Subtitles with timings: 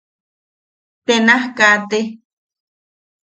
[1.05, 1.99] Te naj kaate.